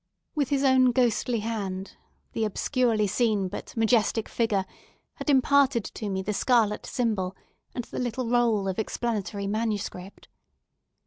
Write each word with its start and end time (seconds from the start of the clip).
With 0.33 0.49
his 0.49 0.63
own 0.63 0.93
ghostly 0.93 1.41
hand, 1.41 1.95
the 2.33 2.43
obscurely 2.43 3.05
seen, 3.05 3.47
but 3.49 3.77
majestic, 3.77 4.27
figure 4.27 4.65
had 5.17 5.29
imparted 5.29 5.83
to 5.85 6.09
me 6.09 6.23
the 6.23 6.33
scarlet 6.33 6.87
symbol 6.87 7.35
and 7.75 7.83
the 7.83 7.99
little 7.99 8.27
roll 8.27 8.67
of 8.67 8.79
explanatory 8.79 9.45
manuscript. 9.45 10.27